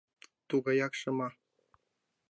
[0.47, 1.29] Тугаяк шыма.